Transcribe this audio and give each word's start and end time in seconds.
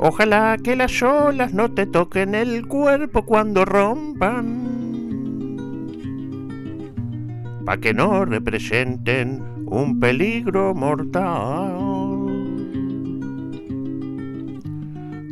Ojalá 0.00 0.56
que 0.62 0.76
las 0.76 1.02
olas 1.02 1.52
no 1.52 1.72
te 1.72 1.84
toquen 1.84 2.36
el 2.36 2.66
cuerpo 2.68 3.24
cuando 3.26 3.64
rompan. 3.64 4.46
Pa' 7.66 7.78
que 7.78 7.92
no 7.92 8.24
representen 8.24 9.42
un 9.66 9.98
peligro 9.98 10.72
mortal. 10.72 11.76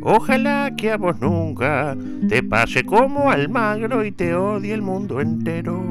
Ojalá 0.01 0.75
que 0.77 0.91
a 0.91 0.97
vos 0.97 1.19
nunca 1.21 1.95
te 2.27 2.43
pase 2.43 2.83
como 2.83 3.31
al 3.31 3.49
magro 3.49 4.05
y 4.05 4.11
te 4.11 4.35
odie 4.35 4.73
el 4.73 4.81
mundo 4.81 5.21
entero. 5.21 5.81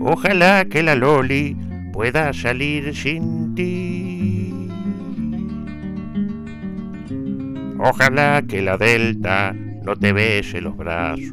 Ojalá 0.00 0.64
que 0.64 0.82
la 0.82 0.96
Loli 0.96 1.56
pueda 1.92 2.32
salir 2.32 2.94
sin 2.94 3.54
ti. 3.54 4.01
Ojalá 7.84 8.42
que 8.46 8.62
la 8.62 8.76
Delta 8.76 9.52
no 9.82 9.96
te 9.96 10.12
bese 10.12 10.60
los 10.60 10.76
brazos. 10.76 11.32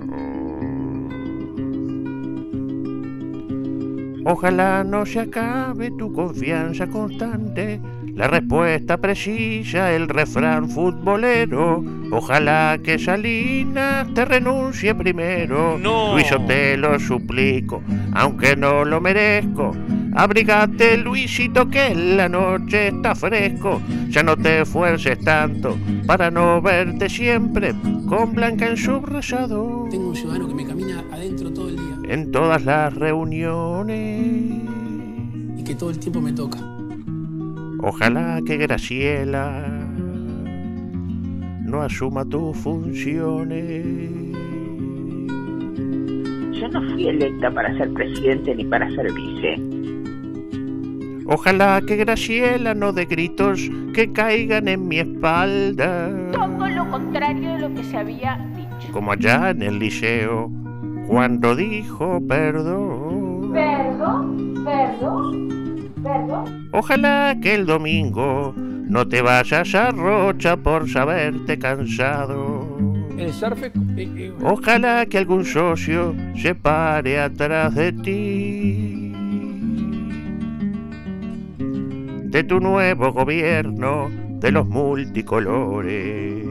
Ojalá 4.26 4.84
no 4.84 5.06
se 5.06 5.20
acabe 5.20 5.92
tu 5.92 6.12
confianza 6.12 6.88
constante, 6.88 7.80
la 8.16 8.28
respuesta 8.28 8.98
precisa, 8.98 9.94
el 9.94 10.10
refrán 10.10 10.72
futbolero. 10.72 11.84
Ojalá 12.12 12.80
que 12.84 12.98
Salinas 12.98 14.12
te 14.16 14.26
renuncie 14.26 14.96
primero. 14.96 15.78
No. 15.78 16.14
Luiso, 16.14 16.42
te 16.48 16.76
lo 16.78 17.00
suplico, 17.00 17.84
aunque 18.14 18.56
no 18.56 18.86
lo 18.86 19.00
merezco. 19.00 19.76
Abrigate, 20.20 20.98
Luisito, 20.98 21.70
que 21.70 21.96
la 21.96 22.28
noche 22.28 22.90
está 22.90 23.16
fresco. 23.16 23.82
Ya 24.10 24.22
no 24.22 24.36
te 24.36 24.64
esfuerces 24.64 25.18
tanto 25.22 25.78
para 26.06 26.30
no 26.30 26.62
verte 26.62 27.08
siempre 27.08 27.74
con 28.06 28.34
Blanca 28.34 28.68
en 28.68 28.76
su 28.76 29.00
rezado. 29.00 29.88
Tengo 29.90 30.10
un 30.10 30.16
ciudadano 30.18 30.50
que 30.50 30.56
me 30.56 30.66
camina 30.66 31.06
adentro 31.14 31.54
todo 31.54 31.70
el 31.70 31.78
día 31.78 32.14
En 32.14 32.34
todas 32.34 32.66
las 32.66 32.94
reuniones. 32.96 34.60
y 35.58 35.64
que 35.64 35.74
todo 35.74 35.90
el 35.90 36.00
tiempo 36.00 36.20
me 36.20 36.34
toca. 36.34 36.60
Ojalá 37.82 38.42
que 38.46 38.58
Graciela 38.58 39.70
no 41.64 41.82
asuma 41.82 42.26
tus 42.26 42.58
funciones. 42.58 43.86
Yo 46.60 46.68
no 46.68 46.82
fui 46.92 47.08
electa 47.08 47.50
para 47.52 47.74
ser 47.78 47.94
presidente 47.94 48.54
ni 48.54 48.66
para 48.66 48.90
ser 48.90 49.14
vice. 49.14 49.80
Ojalá 51.32 51.80
que 51.86 51.96
Graciela 51.96 52.74
no 52.74 52.92
dé 52.92 53.06
gritos 53.06 53.70
que 53.94 54.12
caigan 54.12 54.68
en 54.68 54.88
mi 54.88 54.98
espalda. 54.98 56.10
Todo 56.32 56.68
lo 56.68 56.90
contrario 56.90 57.54
de 57.54 57.60
lo 57.60 57.76
que 57.76 57.84
se 57.84 57.98
había 57.98 58.44
dicho. 58.56 58.92
Como 58.92 59.12
allá 59.12 59.52
en 59.52 59.62
el 59.62 59.78
liceo, 59.78 60.52
cuando 61.06 61.56
dijo 61.56 62.20
perdón. 62.28 63.52
Perdón, 63.54 64.56
perdón, 64.66 65.92
perdón. 66.02 66.70
Ojalá 66.72 67.38
que 67.40 67.54
el 67.54 67.68
domingo 67.68 68.56
no 68.58 69.08
te 69.08 69.22
vayas 69.22 69.76
a 69.76 69.92
Rocha 69.92 70.58
por 70.58 70.90
saberte 70.90 71.60
cansado. 71.60 72.66
El 73.20 73.32
surf, 73.32 73.62
Ojalá 74.42 75.06
que 75.06 75.20
algún 75.20 75.46
socio 75.46 76.16
se 76.36 76.56
pare 76.56 77.20
atrás 77.20 77.76
de 77.76 77.92
ti. 77.92 78.99
De 82.30 82.44
tu 82.44 82.60
nuevo 82.60 83.12
gobierno 83.12 84.08
de 84.40 84.52
los 84.52 84.68
multicolores. 84.68 86.46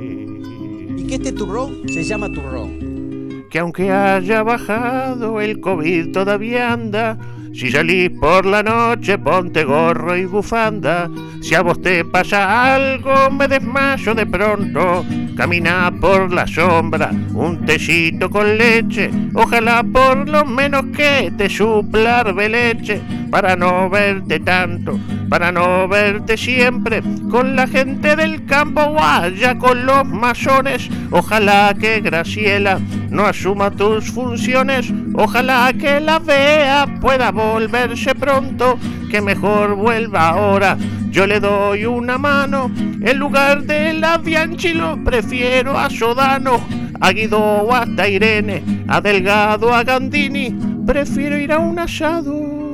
Y 0.97 1.07
que 1.07 1.15
este 1.15 1.31
turrón 1.31 1.89
se 1.89 2.03
llama 2.03 2.29
turrón. 2.33 3.45
Que 3.49 3.61
aunque 3.61 3.93
haya 3.93 4.43
bajado 4.43 5.41
el 5.41 5.61
COVID 5.61 6.11
todavía 6.11 6.73
anda. 6.73 7.17
Si 7.55 7.71
salís 7.71 8.11
por 8.11 8.45
la 8.45 8.65
noche 8.65 9.19
ponte 9.19 9.63
gorro 9.63 10.17
y 10.17 10.25
bufanda. 10.25 11.09
Si 11.41 11.55
a 11.55 11.63
vos 11.63 11.81
te 11.81 12.05
pasa 12.05 12.75
algo 12.75 13.31
me 13.31 13.47
desmayo 13.47 14.17
de 14.17 14.27
pronto. 14.27 15.05
Camina 15.37 15.95
por 16.01 16.33
la 16.33 16.49
sombra, 16.49 17.13
un 17.33 17.65
tecito 17.65 18.29
con 18.29 18.59
leche. 18.59 19.13
Ojalá 19.33 19.85
por 19.85 20.29
lo 20.29 20.45
menos 20.45 20.87
que 20.87 21.33
te 21.37 21.49
supla 21.49 22.25
leche 22.25 23.01
para 23.31 23.57
no 23.57 23.91
verte 23.91 24.41
tanto, 24.41 24.99
para 25.29 25.53
no 25.53 25.87
verte 25.89 26.37
siempre 26.37 27.03
con 27.31 27.57
la 27.57 27.67
gente 27.67 28.17
del 28.17 28.45
campo 28.47 28.85
guaya, 28.87 29.59
con 29.59 29.85
los 29.87 30.05
masones. 30.07 30.89
Ojalá 31.11 31.75
que 31.79 32.01
Graciela 32.01 32.81
no 33.11 33.27
asuma 33.27 33.71
tus 33.71 34.11
funciones, 34.11 34.93
ojalá 35.15 35.73
que 35.79 36.01
la 36.01 36.19
vea 36.19 36.87
pueda 37.01 37.31
volverse 37.31 38.15
pronto, 38.15 38.79
que 39.11 39.21
mejor 39.21 39.75
vuelva 39.75 40.31
ahora. 40.31 40.77
Yo 41.11 41.27
le 41.27 41.41
doy 41.41 41.87
una 41.87 42.19
mano, 42.19 42.71
en 42.77 43.19
lugar 43.19 43.63
de 43.63 43.95
la 43.95 44.19
Bianchi 44.19 44.75
lo 44.75 45.03
prefiero 45.03 45.79
a 45.79 45.89
Sodano, 45.89 46.61
a 47.01 47.13
Guido 47.13 47.39
o 47.39 47.75
hasta 47.75 48.09
Irene, 48.09 48.63
a 48.89 49.01
Delgado, 49.01 49.75
a 49.75 49.85
Gandini, 49.85 50.55
prefiero 50.87 51.39
ir 51.39 51.53
a 51.53 51.59
un 51.59 51.79
asado 51.79 52.68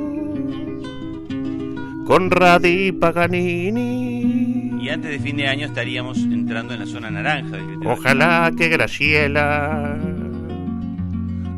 con 2.05 2.31
Radi 2.31 2.93
Paganini. 2.93 4.71
Y 4.81 4.89
antes 4.91 5.11
de 5.11 5.19
fin 5.19 5.37
de 5.37 5.49
año 5.49 5.67
estaríamos 5.67 6.19
entrando 6.19 6.75
en 6.75 6.81
la 6.81 6.87
zona 6.87 7.11
naranja. 7.11 7.59
Ojalá 7.85 8.53
que 8.57 8.69
Graciela 8.69 9.99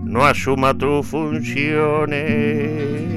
no 0.04 0.24
asuma 0.24 0.72
tus 0.74 1.06
funciones. 1.06 3.15